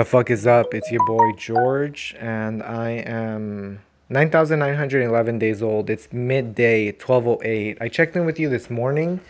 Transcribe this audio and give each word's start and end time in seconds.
The 0.00 0.06
fuck 0.06 0.30
is 0.30 0.46
up? 0.46 0.72
It's 0.72 0.90
your 0.90 1.04
boy 1.06 1.32
George, 1.36 2.16
and 2.18 2.62
I 2.62 3.04
am 3.04 3.80
9,911 4.08 5.38
days 5.38 5.62
old. 5.62 5.90
It's 5.90 6.10
midday, 6.10 6.92
12:08. 6.92 7.76
I 7.82 7.88
checked 7.90 8.16
in 8.16 8.24
with 8.24 8.40
you 8.40 8.48
this 8.48 8.70
morning, 8.70 9.20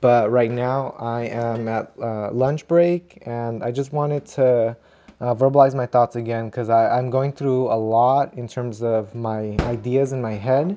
but 0.00 0.30
right 0.30 0.52
now 0.52 0.94
I 1.00 1.22
am 1.22 1.66
at 1.66 1.90
uh, 2.00 2.30
lunch 2.30 2.68
break, 2.68 3.20
and 3.26 3.64
I 3.64 3.72
just 3.72 3.92
wanted 3.92 4.24
to 4.36 4.76
uh, 5.20 5.34
verbalize 5.34 5.74
my 5.74 5.86
thoughts 5.86 6.14
again 6.14 6.44
because 6.44 6.70
I'm 6.70 7.10
going 7.10 7.32
through 7.32 7.66
a 7.66 7.74
lot 7.74 8.32
in 8.34 8.46
terms 8.46 8.84
of 8.84 9.12
my 9.16 9.58
ideas 9.64 10.12
in 10.12 10.22
my 10.22 10.34
head. 10.34 10.76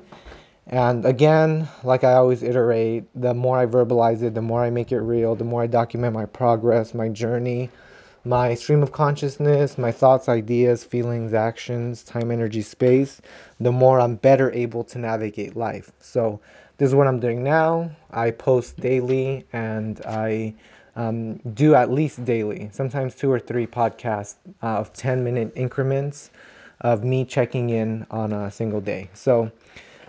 And 0.66 1.06
again, 1.06 1.68
like 1.84 2.02
I 2.02 2.14
always 2.14 2.42
iterate, 2.42 3.04
the 3.14 3.34
more 3.34 3.56
I 3.56 3.66
verbalize 3.66 4.20
it, 4.24 4.34
the 4.34 4.42
more 4.42 4.64
I 4.64 4.70
make 4.70 4.90
it 4.90 4.98
real, 4.98 5.36
the 5.36 5.44
more 5.44 5.62
I 5.62 5.68
document 5.68 6.12
my 6.12 6.26
progress, 6.26 6.92
my 6.92 7.08
journey 7.08 7.70
my 8.24 8.54
stream 8.54 8.82
of 8.82 8.92
consciousness, 8.92 9.76
my 9.76 9.92
thoughts, 9.92 10.28
ideas, 10.28 10.82
feelings, 10.84 11.34
actions, 11.34 12.02
time, 12.02 12.30
energy, 12.30 12.62
space, 12.62 13.20
the 13.60 13.72
more 13.72 14.00
I'm 14.00 14.16
better 14.16 14.50
able 14.52 14.84
to 14.84 14.98
navigate 14.98 15.56
life. 15.56 15.92
So, 16.00 16.40
this 16.78 16.88
is 16.88 16.94
what 16.94 17.06
I'm 17.06 17.20
doing 17.20 17.44
now. 17.44 17.90
I 18.10 18.32
post 18.32 18.78
daily 18.80 19.44
and 19.52 20.00
I 20.06 20.54
um, 20.96 21.36
do 21.54 21.74
at 21.74 21.90
least 21.90 22.24
daily, 22.24 22.70
sometimes 22.72 23.14
two 23.14 23.30
or 23.30 23.38
three 23.38 23.66
podcasts 23.66 24.36
uh, 24.62 24.78
of 24.78 24.92
10 24.92 25.22
minute 25.22 25.52
increments 25.54 26.30
of 26.80 27.04
me 27.04 27.24
checking 27.24 27.70
in 27.70 28.06
on 28.10 28.32
a 28.32 28.50
single 28.50 28.80
day. 28.80 29.08
So, 29.14 29.50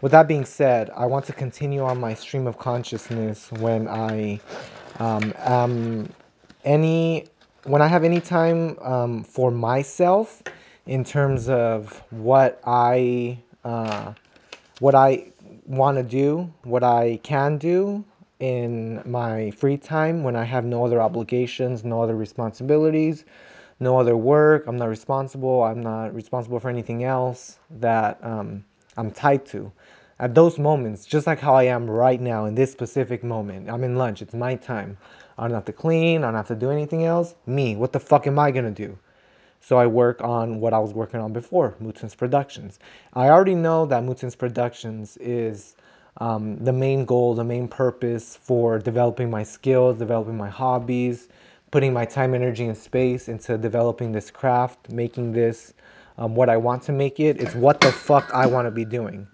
with 0.02 0.12
that 0.12 0.28
being 0.28 0.46
said, 0.46 0.90
I 0.92 1.06
want 1.06 1.26
to 1.26 1.34
continue 1.34 1.82
on 1.84 2.00
my 2.00 2.14
stream 2.14 2.48
of 2.48 2.58
consciousness 2.58 3.52
when 3.54 3.88
I 3.88 4.40
um, 5.00 5.34
am 5.38 6.10
any 6.64 7.28
when 7.66 7.82
I 7.82 7.88
have 7.88 8.04
any 8.04 8.22
time 8.22 8.78
um, 8.80 9.24
for 9.24 9.50
myself 9.52 10.44
in 10.86 11.04
terms 11.04 11.50
of 11.50 12.02
what 12.12 12.62
I 12.66 13.40
uh, 13.64 14.14
what 14.80 14.94
I 14.94 15.32
want 15.66 15.98
to 15.98 16.04
do, 16.04 16.52
what 16.64 16.84
I 16.84 17.20
can 17.24 17.58
do 17.58 18.06
in 18.40 19.02
my 19.06 19.50
free 19.52 19.78
time 19.78 20.24
when 20.24 20.36
I 20.36 20.44
have 20.44 20.64
no 20.66 20.86
other 20.86 21.02
obligations, 21.02 21.84
no 21.84 22.02
other 22.04 22.16
responsibilities, 22.16 23.26
no 23.80 24.00
other 24.00 24.16
work. 24.16 24.68
I'm 24.68 24.78
not 24.78 24.90
responsible. 24.90 25.64
I'm 25.64 25.82
not 25.82 26.14
responsible 26.14 26.60
for 26.60 26.70
anything 26.70 27.04
else 27.04 27.58
that 27.80 28.20
um, 28.24 28.64
I'm 28.96 29.10
tied 29.10 29.44
to. 29.48 29.72
At 30.18 30.34
those 30.34 30.58
moments, 30.58 31.06
just 31.06 31.28
like 31.28 31.40
how 31.40 31.56
I 31.56 31.64
am 31.64 31.90
right 31.90 32.22
now 32.22 32.46
in 32.46 32.56
this 32.56 32.72
specific 32.72 33.22
moment, 33.22 33.70
I'm 33.70 33.84
in 33.84 33.98
lunch. 33.98 34.22
It's 34.22 34.34
my 34.34 34.56
time. 34.56 34.98
I 35.38 35.44
don't 35.44 35.56
have 35.56 35.66
to 35.66 35.74
clean. 35.74 36.24
I 36.24 36.28
don't 36.28 36.36
have 36.36 36.48
to 36.48 36.56
do 36.56 36.72
anything 36.72 37.04
else. 37.04 37.36
Me, 37.46 37.76
what 37.76 37.92
the 37.92 38.00
fuck 38.00 38.26
am 38.26 38.40
I 38.40 38.52
gonna 38.52 38.72
do? 38.72 38.98
So 39.60 39.78
I 39.78 39.88
work 39.88 40.22
on 40.22 40.62
what 40.62 40.74
I 40.74 40.80
was 40.80 40.94
working 40.94 41.20
on 41.20 41.34
before, 41.34 41.76
Mootens 41.84 42.16
Productions. 42.16 42.80
I 43.14 43.28
already 43.28 43.56
know 43.56 43.86
that 43.88 44.04
Mootens 44.04 44.38
Productions 44.38 45.18
is 45.18 45.76
um, 46.22 46.64
the 46.64 46.72
main 46.72 47.04
goal, 47.04 47.34
the 47.34 47.44
main 47.44 47.68
purpose 47.68 48.38
for 48.38 48.80
developing 48.80 49.30
my 49.30 49.44
skills, 49.44 49.98
developing 49.98 50.38
my 50.38 50.50
hobbies, 50.50 51.28
putting 51.72 51.92
my 51.92 52.06
time, 52.06 52.34
energy, 52.34 52.66
and 52.68 52.78
space 52.78 53.28
into 53.28 53.58
developing 53.58 54.14
this 54.14 54.32
craft, 54.32 54.90
making 54.90 55.34
this 55.34 55.74
um, 56.18 56.36
what 56.36 56.48
I 56.48 56.56
want 56.56 56.84
to 56.84 56.94
make 56.94 57.20
it. 57.20 57.42
It's 57.42 57.54
what 57.54 57.82
the 57.82 57.92
fuck 57.92 58.34
I 58.34 58.46
want 58.46 58.66
to 58.66 58.72
be 58.72 58.86
doing. 58.86 59.28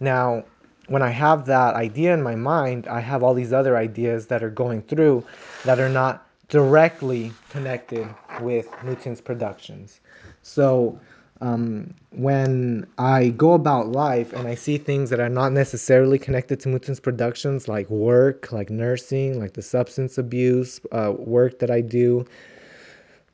Now, 0.00 0.44
when 0.88 1.02
I 1.02 1.10
have 1.10 1.46
that 1.46 1.74
idea 1.76 2.12
in 2.12 2.22
my 2.22 2.34
mind, 2.34 2.88
I 2.88 3.00
have 3.00 3.22
all 3.22 3.34
these 3.34 3.52
other 3.52 3.76
ideas 3.76 4.26
that 4.26 4.42
are 4.42 4.50
going 4.50 4.82
through 4.82 5.24
that 5.64 5.78
are 5.78 5.88
not 5.88 6.26
directly 6.48 7.32
connected 7.50 8.08
with 8.40 8.66
Mootens 8.82 9.22
productions. 9.22 10.00
So 10.42 10.98
um, 11.40 11.94
when 12.10 12.86
I 12.98 13.28
go 13.28 13.52
about 13.52 13.92
life 13.92 14.32
and 14.32 14.48
I 14.48 14.56
see 14.56 14.78
things 14.78 15.10
that 15.10 15.20
are 15.20 15.28
not 15.28 15.52
necessarily 15.52 16.18
connected 16.18 16.58
to 16.60 16.68
Mootens 16.68 17.00
productions, 17.00 17.68
like 17.68 17.88
work, 17.88 18.50
like 18.50 18.68
nursing, 18.68 19.38
like 19.38 19.52
the 19.52 19.62
substance 19.62 20.18
abuse 20.18 20.80
uh, 20.92 21.14
work 21.16 21.60
that 21.60 21.70
I 21.70 21.80
do, 21.80 22.26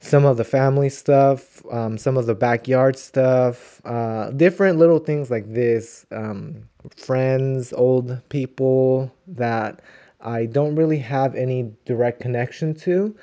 some 0.00 0.24
of 0.24 0.36
the 0.36 0.44
family 0.44 0.88
stuff, 0.88 1.64
um, 1.72 1.98
some 1.98 2.16
of 2.16 2.26
the 2.26 2.34
backyard 2.34 2.98
stuff, 2.98 3.80
uh, 3.84 4.30
different 4.30 4.78
little 4.78 4.98
things 4.98 5.30
like 5.30 5.52
this. 5.52 6.06
Um, 6.12 6.68
friends, 6.96 7.72
old 7.72 8.20
people 8.28 9.12
that 9.26 9.80
I 10.20 10.46
don't 10.46 10.74
really 10.76 10.98
have 10.98 11.34
any 11.34 11.72
direct 11.84 12.20
connection 12.20 12.74
to. 12.74 13.16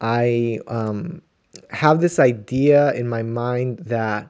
I 0.00 0.60
um, 0.66 1.20
have 1.70 2.00
this 2.00 2.18
idea 2.18 2.92
in 2.94 3.08
my 3.08 3.22
mind 3.22 3.80
that 3.80 4.28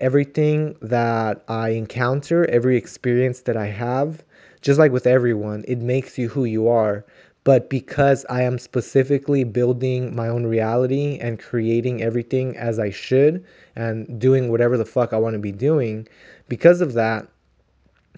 everything 0.00 0.76
that 0.82 1.44
I 1.48 1.70
encounter, 1.70 2.48
every 2.50 2.76
experience 2.76 3.40
that 3.42 3.56
I 3.56 3.66
have, 3.66 4.24
just 4.60 4.78
like 4.78 4.92
with 4.92 5.06
everyone, 5.06 5.64
it 5.68 5.78
makes 5.78 6.18
you 6.18 6.28
who 6.28 6.44
you 6.44 6.68
are. 6.68 7.04
But 7.44 7.68
because 7.68 8.24
I 8.30 8.42
am 8.42 8.58
specifically 8.58 9.44
building 9.44 10.16
my 10.16 10.28
own 10.28 10.46
reality 10.46 11.18
and 11.20 11.38
creating 11.38 12.02
everything 12.02 12.56
as 12.56 12.78
I 12.78 12.90
should 12.90 13.44
and 13.76 14.18
doing 14.18 14.50
whatever 14.50 14.78
the 14.78 14.86
fuck 14.86 15.12
I 15.12 15.18
want 15.18 15.34
to 15.34 15.38
be 15.38 15.52
doing, 15.52 16.08
because 16.48 16.80
of 16.80 16.94
that, 16.94 17.28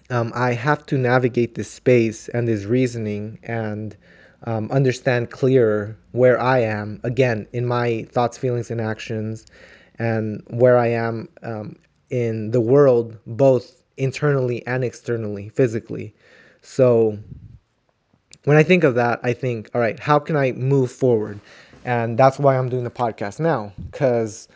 um, 0.09 0.31
I 0.33 0.53
have 0.53 0.85
to 0.87 0.97
navigate 0.97 1.55
this 1.55 1.69
space 1.69 2.29
and 2.29 2.47
this 2.47 2.63
reasoning 2.63 3.39
and 3.43 3.97
um, 4.43 4.71
understand 4.71 5.29
clearer 5.31 5.97
where 6.11 6.39
I 6.39 6.59
am, 6.59 7.01
again, 7.03 7.47
in 7.51 7.65
my 7.65 8.07
thoughts, 8.09 8.37
feelings, 8.37 8.71
and 8.71 8.79
actions, 8.79 9.45
and 9.99 10.41
where 10.49 10.77
I 10.77 10.87
am 10.87 11.27
um, 11.43 11.75
in 12.09 12.51
the 12.51 12.61
world, 12.61 13.17
both 13.25 13.83
internally 13.97 14.65
and 14.67 14.83
externally, 14.83 15.49
physically. 15.49 16.15
So, 16.61 17.17
when 18.43 18.57
I 18.57 18.63
think 18.63 18.83
of 18.83 18.95
that, 18.95 19.19
I 19.23 19.33
think, 19.33 19.69
all 19.73 19.81
right, 19.81 19.99
how 19.99 20.19
can 20.19 20.35
I 20.35 20.51
move 20.53 20.91
forward? 20.91 21.39
And 21.85 22.17
that's 22.17 22.39
why 22.39 22.57
I'm 22.57 22.69
doing 22.69 22.83
the 22.83 22.89
podcast 22.89 23.39
now, 23.39 23.71
because 23.91 24.47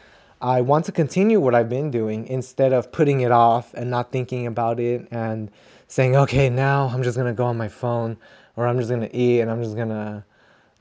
I 0.42 0.62
want 0.62 0.86
to 0.86 0.92
continue 0.92 1.40
what 1.40 1.56
I've 1.56 1.70
been 1.70 1.92
doing 1.92 2.28
instead 2.28 2.74
of 2.74 2.92
putting 2.92 3.22
it 3.22 3.32
off 3.32 3.74
and 3.74 3.90
not 3.90 4.12
thinking 4.12 4.48
about 4.48 4.80
it 4.80 5.08
and 5.12 5.52
saying, 5.88 6.16
okay, 6.16 6.50
now 6.50 6.88
I'm 6.88 7.04
just 7.04 7.18
gonna 7.18 7.34
go 7.34 7.46
on 7.46 7.58
my 7.58 7.68
phone 7.68 8.18
or 8.56 8.68
I'm 8.68 8.78
just 8.78 8.90
gonna 8.90 9.10
eat 9.14 9.42
and 9.42 9.52
I'm 9.52 9.64
just 9.64 9.76
gonna 9.76 10.26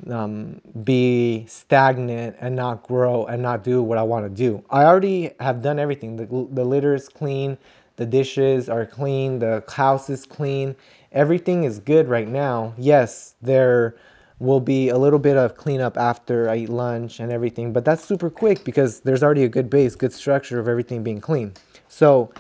um, 0.09 0.61
be 0.83 1.45
stagnant 1.47 2.37
and 2.41 2.57
not 2.57 2.83
grow 2.85 3.27
and 3.27 3.43
not 3.43 3.63
do 3.63 3.83
what 3.83 3.99
I 3.99 4.03
want 4.03 4.25
to 4.25 4.31
do. 4.31 4.65
I 4.71 4.85
already 4.85 5.33
have 5.41 5.63
done 5.63 5.79
everything. 5.79 6.17
The, 6.17 6.27
the 6.27 6.65
litter 6.65 6.95
is 6.95 7.09
clean, 7.09 7.59
the 7.97 8.07
dishes 8.07 8.69
are 8.69 8.87
clean, 8.87 9.39
the 9.39 9.63
house 9.69 10.09
is 10.09 10.25
clean, 10.25 10.75
everything 11.13 11.65
is 11.65 11.79
good 11.79 12.09
right 12.09 12.29
now. 12.29 12.75
Yes, 12.79 13.35
there 13.43 13.97
will 14.39 14.61
be 14.61 14.89
a 14.89 14.97
little 14.97 15.19
bit 15.19 15.37
of 15.37 15.57
cleanup 15.57 15.97
after 15.99 16.49
I 16.49 16.57
eat 16.57 16.71
lunch 16.71 17.21
and 17.21 17.31
everything, 17.31 17.73
but 17.73 17.85
that's 17.85 18.05
super 18.05 18.31
quick 18.31 18.65
because 18.65 19.01
there's 19.01 19.23
already 19.23 19.45
a 19.45 19.49
good 19.49 19.69
base, 19.69 19.95
good 19.95 20.13
structure 20.13 20.59
of 20.59 20.67
everything 20.67 21.03
being 21.03 21.21
clean. 21.21 21.53
So, 21.89 22.33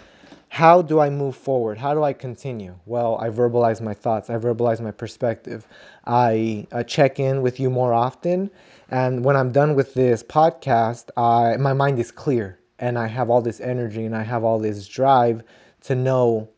how 0.48 0.82
do 0.82 0.98
I 0.98 1.10
move 1.10 1.36
forward? 1.36 1.78
How 1.78 1.94
do 1.94 2.02
I 2.02 2.12
continue? 2.12 2.74
Well, 2.84 3.16
I 3.18 3.28
verbalize 3.28 3.80
my 3.80 3.94
thoughts, 3.94 4.30
I 4.30 4.36
verbalize 4.36 4.80
my 4.80 4.90
perspective, 4.90 5.68
I 6.06 6.66
uh, 6.72 6.82
check 6.82 7.20
in 7.20 7.40
with 7.42 7.60
you 7.60 7.70
more 7.70 7.92
often. 7.92 8.50
And 8.90 9.24
when 9.24 9.36
I'm 9.36 9.52
done 9.52 9.76
with 9.76 9.94
this 9.94 10.24
podcast, 10.24 11.10
I, 11.16 11.56
my 11.56 11.72
mind 11.72 12.00
is 12.00 12.10
clear 12.10 12.58
and 12.80 12.98
I 12.98 13.06
have 13.06 13.30
all 13.30 13.40
this 13.40 13.60
energy 13.60 14.04
and 14.04 14.16
I 14.16 14.24
have 14.24 14.42
all 14.42 14.58
this 14.58 14.88
drive 14.88 15.44
to 15.82 15.94
know 15.94 16.48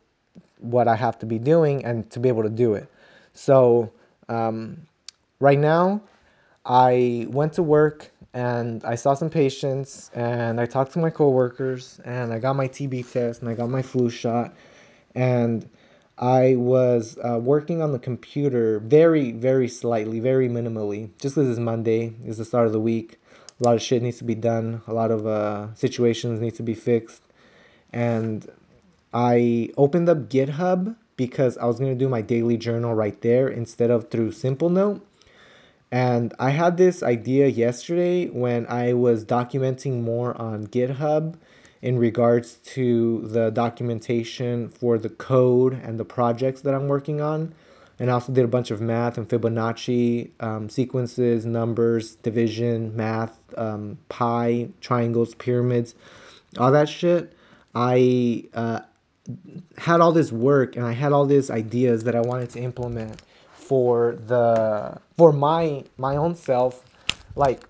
what 0.63 0.87
I 0.87 0.95
have 0.95 1.19
to 1.19 1.25
be 1.25 1.39
doing 1.39 1.85
and 1.85 2.09
to 2.11 2.19
be 2.19 2.29
able 2.29 2.43
to 2.43 2.49
do 2.49 2.73
it. 2.73 2.89
So, 3.33 3.91
um, 4.29 4.87
right 5.39 5.59
now, 5.59 6.01
I 6.65 7.27
went 7.29 7.53
to 7.53 7.63
work 7.63 8.11
and 8.33 8.83
I 8.85 8.95
saw 8.95 9.13
some 9.13 9.29
patients 9.29 10.09
and 10.13 10.59
I 10.59 10.65
talked 10.65 10.93
to 10.93 10.99
my 10.99 11.09
coworkers 11.09 11.99
and 12.05 12.33
I 12.33 12.39
got 12.39 12.55
my 12.55 12.67
TB 12.67 13.11
test 13.11 13.41
and 13.41 13.49
I 13.49 13.53
got 13.53 13.69
my 13.69 13.81
flu 13.81 14.09
shot 14.09 14.53
and 15.13 15.69
I 16.17 16.55
was 16.55 17.17
uh, 17.23 17.39
working 17.39 17.81
on 17.81 17.91
the 17.91 17.99
computer 17.99 18.79
very, 18.79 19.31
very 19.31 19.67
slightly, 19.67 20.19
very 20.19 20.47
minimally, 20.47 21.09
just 21.19 21.35
because 21.35 21.49
it's 21.49 21.59
Monday, 21.59 22.13
it's 22.23 22.37
the 22.37 22.45
start 22.45 22.67
of 22.67 22.73
the 22.73 22.79
week. 22.79 23.19
A 23.59 23.63
lot 23.63 23.75
of 23.75 23.81
shit 23.81 24.01
needs 24.01 24.17
to 24.19 24.23
be 24.23 24.35
done, 24.35 24.81
a 24.87 24.93
lot 24.93 25.11
of 25.11 25.25
uh, 25.25 25.73
situations 25.75 26.39
need 26.39 26.55
to 26.55 26.63
be 26.63 26.75
fixed. 26.75 27.21
And 27.91 28.49
I 29.13 29.69
opened 29.77 30.09
up 30.09 30.29
GitHub 30.29 30.95
because 31.15 31.57
I 31.57 31.65
was 31.65 31.79
going 31.79 31.91
to 31.91 31.97
do 31.97 32.09
my 32.09 32.21
daily 32.21 32.57
journal 32.57 32.95
right 32.95 33.19
there 33.21 33.47
instead 33.47 33.91
of 33.91 34.09
through 34.09 34.31
Simplenote. 34.31 35.01
And 35.91 36.33
I 36.39 36.49
had 36.49 36.77
this 36.77 37.03
idea 37.03 37.47
yesterday 37.47 38.27
when 38.27 38.65
I 38.65 38.93
was 38.93 39.23
documenting 39.23 40.01
more 40.01 40.35
on 40.41 40.65
GitHub 40.67 41.35
in 41.83 41.99
regards 41.99 42.55
to 42.63 43.27
the 43.27 43.51
documentation 43.51 44.69
for 44.69 44.97
the 44.97 45.09
code 45.09 45.73
and 45.83 45.99
the 45.99 46.05
projects 46.05 46.61
that 46.61 46.73
I'm 46.73 46.87
working 46.87 47.21
on. 47.21 47.53
and 47.99 48.09
I 48.09 48.13
also 48.15 48.33
did 48.33 48.43
a 48.43 48.47
bunch 48.47 48.71
of 48.71 48.81
math 48.81 49.19
and 49.19 49.29
Fibonacci 49.29 50.31
um, 50.39 50.67
sequences, 50.67 51.45
numbers, 51.45 52.15
division, 52.15 52.95
math, 52.95 53.37
um, 53.55 53.99
pi, 54.09 54.69
triangles, 54.81 55.35
pyramids, 55.35 55.93
all 56.57 56.71
that 56.71 56.89
shit. 56.89 57.33
I 57.75 58.45
uh, 58.55 58.79
had 59.77 60.01
all 60.01 60.11
this 60.11 60.31
work 60.31 60.75
and 60.75 60.85
I 60.85 60.91
had 60.91 61.11
all 61.13 61.25
these 61.25 61.49
ideas 61.49 62.03
that 62.03 62.15
I 62.15 62.21
wanted 62.21 62.49
to 62.51 62.59
implement 62.59 63.21
for 63.53 64.17
the 64.27 64.99
for 65.17 65.31
my 65.31 65.83
my 65.97 66.17
own 66.17 66.35
self 66.35 66.83
like 67.35 67.63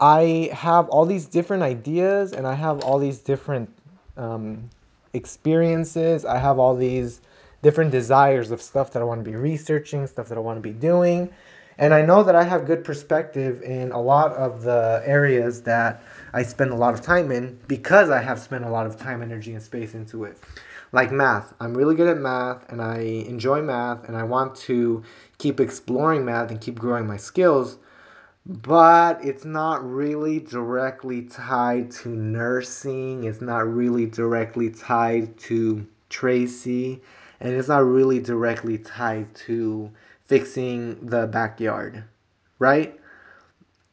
I 0.00 0.48
have 0.52 0.88
all 0.88 1.04
these 1.04 1.26
different 1.26 1.62
ideas 1.62 2.32
and 2.32 2.46
I 2.46 2.54
have 2.54 2.80
all 2.80 2.98
these 2.98 3.18
different 3.18 3.70
um, 4.16 4.70
experiences. 5.12 6.24
I 6.24 6.38
have 6.38 6.58
all 6.58 6.74
these 6.74 7.20
different 7.62 7.90
desires 7.90 8.50
of 8.50 8.62
stuff 8.62 8.92
that 8.92 9.02
I 9.02 9.04
want 9.04 9.22
to 9.22 9.30
be 9.30 9.36
researching, 9.36 10.06
stuff 10.06 10.28
that 10.28 10.38
I 10.38 10.40
want 10.40 10.56
to 10.56 10.62
be 10.62 10.72
doing. 10.72 11.30
And 11.80 11.92
I 11.92 12.02
know 12.02 12.22
that 12.22 12.36
I 12.36 12.44
have 12.44 12.66
good 12.66 12.84
perspective 12.84 13.62
in 13.62 13.90
a 13.90 14.00
lot 14.00 14.32
of 14.34 14.62
the 14.62 15.02
areas 15.04 15.62
that 15.62 16.02
I 16.32 16.44
spend 16.44 16.70
a 16.70 16.76
lot 16.76 16.94
of 16.94 17.00
time 17.00 17.32
in 17.32 17.58
because 17.66 18.10
I 18.10 18.20
have 18.20 18.38
spent 18.38 18.64
a 18.64 18.70
lot 18.70 18.86
of 18.86 18.96
time, 18.96 19.22
energy, 19.22 19.54
and 19.54 19.62
space 19.62 19.94
into 19.94 20.24
it. 20.24 20.38
Like 20.92 21.10
math. 21.10 21.54
I'm 21.58 21.74
really 21.74 21.94
good 21.96 22.08
at 22.08 22.18
math 22.18 22.70
and 22.70 22.82
I 22.82 22.98
enjoy 22.98 23.62
math 23.62 24.06
and 24.06 24.16
I 24.16 24.22
want 24.22 24.54
to 24.56 25.02
keep 25.38 25.58
exploring 25.58 26.24
math 26.24 26.50
and 26.50 26.60
keep 26.60 26.78
growing 26.78 27.06
my 27.06 27.16
skills 27.16 27.78
but 28.46 29.22
it's 29.24 29.44
not 29.44 29.84
really 29.88 30.40
directly 30.40 31.22
tied 31.22 31.90
to 31.90 32.08
nursing. 32.08 33.24
It's 33.24 33.40
not 33.40 33.72
really 33.72 34.06
directly 34.06 34.70
tied 34.70 35.36
to 35.40 35.86
Tracy, 36.08 37.00
and 37.40 37.52
it's 37.54 37.68
not 37.68 37.84
really 37.84 38.18
directly 38.18 38.78
tied 38.78 39.32
to 39.46 39.90
fixing 40.30 40.94
the 41.04 41.26
backyard, 41.26 42.04
right? 42.60 42.96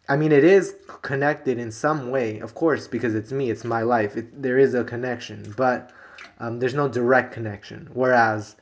I 0.07 0.15
mean, 0.15 0.31
it 0.31 0.43
is 0.43 0.75
connected 1.01 1.57
in 1.57 1.71
some 1.71 2.11
way, 2.11 2.37
of 2.41 2.53
course, 2.53 2.87
because 2.87 3.15
it's 3.15 3.31
me, 3.31 3.49
it's 3.49 3.63
my 3.63 3.81
life. 3.81 4.15
It, 4.15 4.39
there 4.39 4.59
is 4.59 4.75
a 4.75 4.83
connection, 4.83 5.51
but 5.57 5.89
um, 6.39 6.59
there's 6.59 6.75
no 6.75 6.87
direct 6.87 7.33
connection. 7.33 7.89
Whereas 7.91 8.55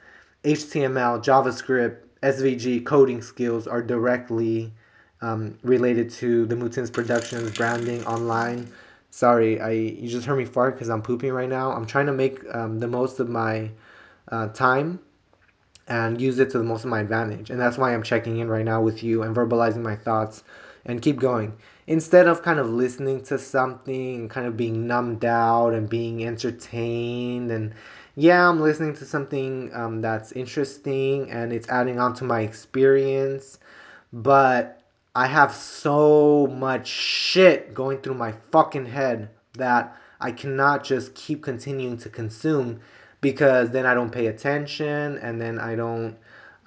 HTML, 0.46 1.22
JavaScript, 1.22 1.98
SVG 2.24 2.86
coding 2.86 3.22
skills 3.22 3.68
are 3.68 3.82
directly 3.82 4.72
um, 5.20 5.60
related 5.62 6.10
to 6.12 6.46
the 6.46 6.56
Mootens 6.56 6.92
Productions 6.92 7.52
branding 7.58 8.06
online. 8.06 8.72
Sorry, 9.12 9.60
I 9.60 9.72
you 9.72 10.08
just 10.08 10.26
heard 10.26 10.38
me 10.38 10.46
fart 10.46 10.76
because 10.76 10.90
I'm 10.90 11.02
pooping 11.02 11.34
right 11.34 11.50
now. 11.50 11.74
I'm 11.74 11.86
trying 11.86 12.06
to 12.06 12.14
make 12.14 12.40
um, 12.56 12.80
the 12.80 12.88
most 12.88 13.20
of 13.20 13.28
my 13.28 13.70
uh, 14.30 14.48
time 14.48 15.00
and 15.88 16.20
use 16.20 16.40
it 16.40 16.50
to 16.52 16.58
the 16.58 16.64
most 16.64 16.84
of 16.84 16.90
my 16.90 17.00
advantage. 17.00 17.50
And 17.50 17.60
that's 17.60 17.78
why 17.78 17.94
I'm 17.94 18.04
checking 18.04 18.38
in 18.38 18.48
right 18.48 18.66
now 18.66 18.82
with 18.82 19.04
you 19.04 19.24
and 19.24 19.36
verbalizing 19.36 19.82
my 19.82 19.96
thoughts 19.96 20.44
and 20.86 21.02
keep 21.02 21.20
going. 21.20 21.54
Instead 21.88 22.28
of 22.28 22.42
kind 22.42 22.60
of 22.60 22.70
listening 22.70 23.24
to 23.26 23.38
something 23.38 24.16
and 24.16 24.30
kind 24.30 24.48
of 24.48 24.58
being 24.58 24.88
numbed 24.88 25.26
out 25.26 25.74
and 25.74 25.88
being 25.88 26.26
entertained 26.26 27.52
and 27.52 27.74
yeah, 28.18 28.48
I'm 28.48 28.62
listening 28.62 28.96
to 28.96 29.06
something 29.06 29.72
um, 29.74 30.02
that's 30.02 30.32
interesting 30.32 31.30
and 31.30 31.52
it's 31.52 31.68
adding 31.68 32.00
on 32.00 32.14
to 32.16 32.24
my 32.24 32.42
experience, 32.42 33.60
but 34.14 34.82
I 35.16 35.28
have 35.28 35.54
so 35.54 36.48
much 36.48 36.88
shit 36.88 37.74
going 37.74 38.00
through 38.00 38.14
my 38.16 38.34
fucking 38.52 38.86
head 38.86 39.30
that 39.58 39.98
I 40.22 40.32
cannot 40.32 40.84
just 40.84 41.14
keep 41.14 41.44
continuing 41.44 41.98
to 41.98 42.10
consume 42.10 42.80
because 43.26 43.72
then 43.72 43.88
I 43.88 43.96
don't 43.96 44.12
pay 44.12 44.28
attention 44.28 45.18
and 45.18 45.42
then 45.42 45.58
I 45.58 45.74
don't 45.74 46.16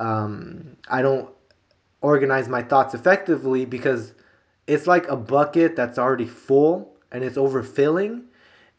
um, 0.01 0.77
I 0.89 1.03
don't 1.03 1.31
organize 2.01 2.49
my 2.49 2.63
thoughts 2.63 2.95
effectively 2.95 3.65
because 3.65 4.13
it's 4.67 4.89
like 4.89 5.07
a 5.07 5.15
bucket 5.15 5.77
that's 5.77 6.01
already 6.01 6.27
full 6.27 6.97
and 7.13 7.23
it's 7.23 7.37
overfilling 7.37 8.25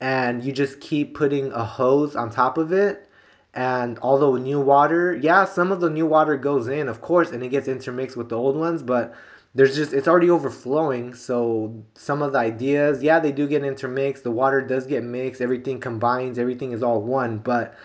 and 0.02 0.44
you 0.44 0.52
just 0.52 0.82
keep 0.82 1.16
putting 1.16 1.54
a 1.54 1.64
hose 1.64 2.18
on 2.18 2.30
top 2.30 2.58
of 2.58 2.74
it. 2.74 3.08
And 3.54 3.98
although 4.02 4.36
new 4.36 4.60
water 4.60 5.16
yeah 5.16 5.46
some 5.46 5.72
of 5.72 5.80
the 5.80 5.90
new 5.90 6.06
water 6.06 6.36
goes 6.36 6.68
in 6.68 6.90
of 6.90 7.00
course 7.00 7.32
and 7.32 7.42
it 7.42 7.48
gets 7.48 7.70
intermixed 7.70 8.18
with 8.18 8.28
the 8.28 8.36
old 8.36 8.58
ones 8.58 8.84
but 8.84 9.16
there's 9.56 9.76
just 9.76 9.94
it's 9.94 10.08
already 10.08 10.30
overflowing 10.30 11.14
so 11.14 11.84
some 11.96 12.22
of 12.22 12.34
the 12.34 12.40
ideas 12.40 13.02
yeah 13.02 13.20
they 13.20 13.32
do 13.32 13.48
get 13.48 13.64
intermixed 13.64 14.24
the 14.24 14.32
water 14.32 14.62
does 14.62 14.86
get 14.86 15.04
mixed 15.04 15.42
everything 15.42 15.80
combines 15.80 16.38
everything 16.38 16.72
is 16.72 16.84
all 16.84 17.02
one 17.02 17.40
but 17.40 17.76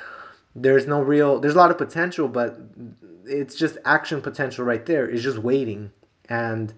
there's 0.55 0.87
no 0.87 1.01
real 1.01 1.41
there's 1.41 1.55
a 1.55 1.59
lot 1.59 1.71
of 1.71 1.79
potential 1.79 2.29
but 2.29 2.59
it's 3.27 3.55
just 3.55 3.79
action 3.85 4.21
potential 4.21 4.65
right 4.65 4.87
there 4.87 5.09
it's 5.09 5.23
just 5.23 5.39
waiting. 5.39 5.91
And 6.29 6.73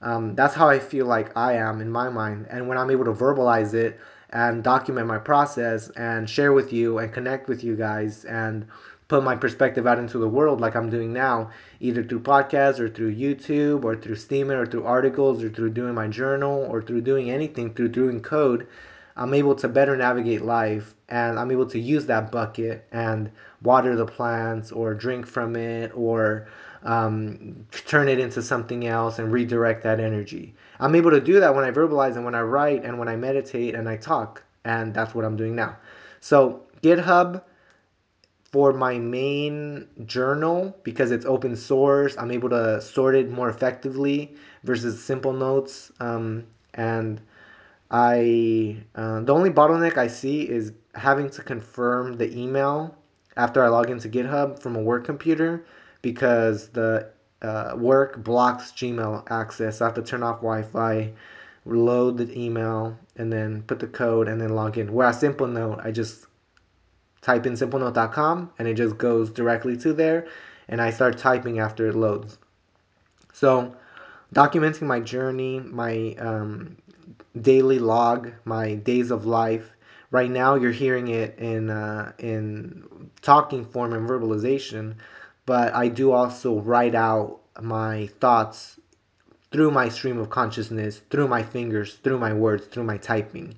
um, 0.00 0.34
that's 0.34 0.54
how 0.54 0.68
i 0.68 0.78
feel 0.78 1.06
like 1.06 1.36
i 1.36 1.54
am 1.54 1.80
in 1.80 1.90
my 1.90 2.08
mind. 2.08 2.46
And 2.50 2.68
when 2.68 2.78
i'm 2.78 2.90
able 2.90 3.04
to 3.04 3.12
verbalize 3.12 3.74
it 3.74 3.98
and 4.30 4.62
document 4.62 5.06
my 5.06 5.18
process 5.18 5.90
and 5.90 6.28
share 6.28 6.52
with 6.52 6.72
you 6.72 6.98
and 6.98 7.12
connect 7.12 7.48
with 7.48 7.64
you 7.64 7.76
guys 7.76 8.24
and 8.24 8.66
put 9.08 9.24
my 9.24 9.34
perspective 9.34 9.86
out 9.86 9.98
into 9.98 10.18
the 10.18 10.28
world 10.28 10.60
like 10.60 10.76
I'm 10.76 10.90
doing 10.90 11.14
now, 11.14 11.50
either 11.80 12.04
through 12.04 12.20
podcasts 12.20 12.78
or 12.78 12.90
through 12.90 13.16
YouTube 13.16 13.84
or 13.84 13.96
through 13.96 14.16
Steemit 14.16 14.56
or 14.56 14.66
through 14.66 14.84
articles 14.84 15.42
or 15.42 15.48
through 15.48 15.70
doing 15.70 15.94
my 15.94 16.08
journal 16.08 16.66
or 16.70 16.82
through 16.82 17.00
doing 17.00 17.30
anything, 17.30 17.72
through 17.72 17.88
doing 17.88 18.20
code, 18.20 18.66
I'm 19.16 19.32
able 19.32 19.54
to 19.56 19.68
better 19.68 19.96
navigate 19.96 20.42
life 20.42 20.94
and 21.08 21.38
I'm 21.38 21.50
able 21.50 21.66
to 21.70 21.78
use 21.78 22.04
that 22.06 22.30
bucket 22.30 22.86
and 22.92 23.30
water 23.62 23.96
the 23.96 24.06
plants 24.06 24.70
or 24.70 24.92
drink 24.92 25.26
from 25.26 25.56
it 25.56 25.90
or 25.94 26.46
um, 26.82 27.66
turn 27.70 28.08
it 28.08 28.20
into 28.20 28.42
something 28.42 28.86
else 28.86 29.18
and 29.18 29.32
redirect 29.32 29.82
that 29.84 30.00
energy. 30.00 30.54
I'm 30.78 30.94
able 30.94 31.10
to 31.12 31.20
do 31.20 31.40
that 31.40 31.54
when 31.54 31.64
I 31.64 31.70
verbalize 31.70 32.16
and 32.16 32.26
when 32.26 32.34
I 32.34 32.42
write 32.42 32.84
and 32.84 32.98
when 32.98 33.08
I 33.08 33.16
meditate 33.16 33.74
and 33.74 33.88
I 33.88 33.96
talk. 33.96 34.44
And 34.64 34.92
that's 34.92 35.14
what 35.14 35.24
I'm 35.24 35.36
doing 35.36 35.56
now. 35.56 35.76
So, 36.20 36.62
GitHub 36.82 37.42
for 38.50 38.72
my 38.72 38.98
main 38.98 39.86
journal 40.06 40.76
because 40.82 41.10
it's 41.10 41.26
open 41.26 41.54
source. 41.54 42.16
I'm 42.18 42.30
able 42.30 42.48
to 42.50 42.80
sort 42.80 43.14
it 43.14 43.30
more 43.30 43.50
effectively 43.50 44.34
versus 44.64 45.02
simple 45.02 45.32
notes. 45.32 45.92
Um, 46.00 46.46
and 46.74 47.20
I 47.90 48.76
uh, 48.94 49.20
the 49.20 49.34
only 49.34 49.50
bottleneck 49.50 49.96
I 49.96 50.06
see 50.06 50.48
is 50.48 50.72
having 50.94 51.30
to 51.30 51.42
confirm 51.42 52.16
the 52.16 52.36
email 52.36 52.96
after 53.36 53.62
I 53.62 53.68
log 53.68 53.90
into 53.90 54.08
GitHub 54.08 54.60
from 54.60 54.76
a 54.76 54.82
work 54.82 55.04
computer 55.04 55.64
because 56.02 56.68
the 56.68 57.10
uh, 57.42 57.74
work 57.76 58.22
blocks 58.22 58.72
Gmail 58.72 59.30
access. 59.30 59.80
I 59.80 59.86
have 59.86 59.94
to 59.94 60.02
turn 60.02 60.22
off 60.22 60.36
Wi-Fi, 60.36 61.12
load 61.64 62.18
the 62.18 62.38
email, 62.38 62.98
and 63.16 63.32
then 63.32 63.62
put 63.62 63.78
the 63.78 63.86
code 63.86 64.28
and 64.28 64.40
then 64.40 64.50
log 64.50 64.76
in. 64.78 64.92
Whereas 64.92 65.22
Simplenote, 65.22 65.84
I 65.84 65.92
just 65.92 66.26
type 67.22 67.46
in 67.46 67.54
simplenote.com 67.54 68.50
and 68.58 68.68
it 68.68 68.74
just 68.74 68.98
goes 68.98 69.30
directly 69.30 69.76
to 69.78 69.92
there 69.92 70.26
and 70.68 70.80
I 70.80 70.90
start 70.90 71.18
typing 71.18 71.58
after 71.58 71.88
it 71.88 71.94
loads. 71.94 72.38
So, 73.32 73.74
documenting 74.34 74.82
my 74.82 75.00
journey, 75.00 75.60
my 75.60 76.14
um, 76.18 76.76
daily 77.40 77.78
log, 77.78 78.32
my 78.44 78.74
days 78.74 79.10
of 79.10 79.26
life. 79.26 79.70
Right 80.10 80.30
now, 80.30 80.54
you're 80.54 80.72
hearing 80.72 81.08
it 81.08 81.38
in 81.38 81.70
uh, 81.70 82.12
in 82.18 83.10
talking 83.20 83.64
form 83.64 83.92
and 83.92 84.08
verbalization, 84.08 84.94
but 85.46 85.74
I 85.74 85.88
do 85.88 86.12
also 86.12 86.60
write 86.60 86.94
out 86.94 87.40
my 87.60 88.06
thoughts 88.20 88.78
through 89.50 89.70
my 89.70 89.88
stream 89.88 90.18
of 90.18 90.30
consciousness, 90.30 91.00
through 91.10 91.28
my 91.28 91.42
fingers, 91.42 91.94
through 91.94 92.18
my 92.18 92.32
words, 92.32 92.66
through 92.66 92.84
my 92.84 92.96
typing. 92.98 93.54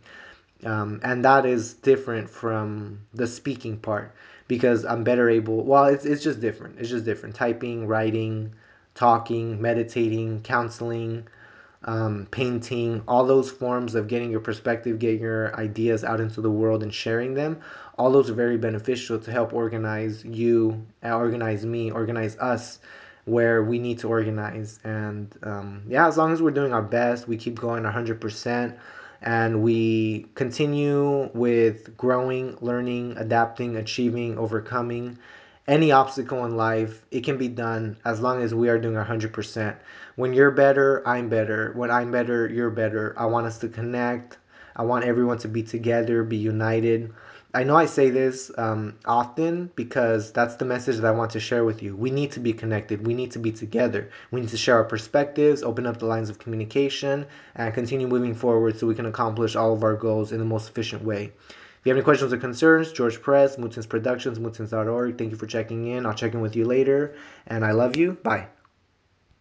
Um, 0.64 1.00
and 1.02 1.24
that 1.24 1.46
is 1.46 1.74
different 1.74 2.28
from 2.28 3.00
the 3.14 3.26
speaking 3.26 3.78
part 3.78 4.14
because 4.48 4.84
I'm 4.84 5.04
better 5.04 5.30
able. 5.30 5.64
Well, 5.64 5.86
it's 5.86 6.04
it's 6.04 6.22
just 6.22 6.40
different. 6.40 6.78
It's 6.78 6.90
just 6.90 7.04
different. 7.04 7.34
Typing, 7.34 7.86
writing, 7.86 8.52
talking, 8.94 9.60
meditating, 9.60 10.42
counseling, 10.42 11.26
um, 11.84 12.26
painting, 12.30 13.02
all 13.08 13.24
those 13.24 13.50
forms 13.50 13.94
of 13.94 14.08
getting 14.08 14.30
your 14.30 14.40
perspective, 14.40 14.98
getting 14.98 15.20
your 15.20 15.54
ideas 15.56 16.04
out 16.04 16.20
into 16.20 16.40
the 16.40 16.50
world 16.50 16.82
and 16.82 16.92
sharing 16.92 17.34
them. 17.34 17.60
All 17.98 18.10
those 18.10 18.28
are 18.30 18.34
very 18.34 18.56
beneficial 18.58 19.18
to 19.18 19.30
help 19.30 19.52
organize 19.52 20.24
you, 20.24 20.84
organize 21.02 21.64
me, 21.64 21.90
organize 21.90 22.36
us 22.38 22.80
where 23.24 23.62
we 23.62 23.78
need 23.78 23.98
to 24.00 24.08
organize. 24.08 24.80
And 24.84 25.34
um, 25.42 25.82
yeah, 25.88 26.08
as 26.08 26.16
long 26.16 26.32
as 26.32 26.42
we're 26.42 26.50
doing 26.50 26.72
our 26.72 26.82
best, 26.82 27.28
we 27.28 27.36
keep 27.36 27.58
going 27.58 27.84
100% 27.84 28.76
and 29.22 29.62
we 29.62 30.26
continue 30.34 31.30
with 31.34 31.96
growing, 31.96 32.56
learning, 32.60 33.16
adapting, 33.16 33.76
achieving, 33.76 34.38
overcoming 34.38 35.18
any 35.70 35.92
obstacle 35.92 36.44
in 36.46 36.56
life, 36.56 37.06
it 37.12 37.22
can 37.22 37.38
be 37.38 37.46
done 37.46 37.96
as 38.04 38.20
long 38.20 38.42
as 38.42 38.52
we 38.52 38.68
are 38.68 38.78
doing 38.78 38.96
100%. 38.96 39.76
When 40.16 40.32
you're 40.32 40.50
better, 40.50 41.06
I'm 41.06 41.28
better. 41.28 41.72
When 41.74 41.92
I'm 41.92 42.10
better, 42.10 42.48
you're 42.48 42.70
better. 42.70 43.14
I 43.16 43.26
want 43.26 43.46
us 43.46 43.58
to 43.58 43.68
connect. 43.68 44.38
I 44.74 44.82
want 44.82 45.04
everyone 45.04 45.38
to 45.38 45.48
be 45.48 45.62
together, 45.62 46.24
be 46.24 46.36
united. 46.36 47.12
I 47.52 47.64
know 47.64 47.74
I 47.74 47.86
say 47.86 48.10
this 48.10 48.52
um, 48.58 48.94
often 49.04 49.72
because 49.74 50.32
that's 50.32 50.54
the 50.54 50.64
message 50.64 50.96
that 50.96 51.04
I 51.04 51.10
want 51.10 51.32
to 51.32 51.40
share 51.40 51.64
with 51.64 51.82
you. 51.82 51.96
We 51.96 52.10
need 52.10 52.30
to 52.32 52.40
be 52.40 52.52
connected. 52.52 53.04
We 53.04 53.12
need 53.12 53.32
to 53.32 53.40
be 53.40 53.50
together. 53.50 54.08
We 54.30 54.40
need 54.40 54.50
to 54.50 54.56
share 54.56 54.76
our 54.76 54.84
perspectives, 54.84 55.64
open 55.64 55.84
up 55.84 55.98
the 55.98 56.06
lines 56.06 56.30
of 56.30 56.38
communication, 56.38 57.26
and 57.56 57.74
continue 57.74 58.06
moving 58.06 58.34
forward 58.34 58.78
so 58.78 58.86
we 58.86 58.94
can 58.94 59.06
accomplish 59.06 59.56
all 59.56 59.72
of 59.72 59.82
our 59.82 59.96
goals 59.96 60.30
in 60.30 60.38
the 60.38 60.44
most 60.44 60.68
efficient 60.68 61.02
way. 61.02 61.32
If 61.80 61.86
you 61.86 61.90
have 61.90 61.96
any 61.96 62.04
questions 62.04 62.32
or 62.32 62.36
concerns, 62.36 62.92
George 62.92 63.20
Press, 63.20 63.56
Mootens 63.56 63.88
Productions, 63.88 64.38
mootens.org. 64.38 65.18
Thank 65.18 65.30
you 65.32 65.36
for 65.36 65.46
checking 65.46 65.88
in. 65.88 66.06
I'll 66.06 66.14
check 66.14 66.34
in 66.34 66.40
with 66.40 66.54
you 66.54 66.66
later. 66.66 67.16
And 67.48 67.64
I 67.64 67.72
love 67.72 67.96
you. 67.96 68.18
Bye. 68.22 68.46